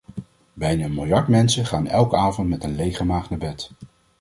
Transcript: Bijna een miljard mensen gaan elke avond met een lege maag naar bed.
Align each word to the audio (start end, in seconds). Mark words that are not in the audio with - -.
Bijna 0.53 0.85
een 0.85 0.93
miljard 0.93 1.27
mensen 1.27 1.65
gaan 1.65 1.87
elke 1.87 2.15
avond 2.15 2.49
met 2.49 2.63
een 2.63 2.75
lege 2.75 3.03
maag 3.05 3.29
naar 3.29 3.39
bed. 3.39 3.71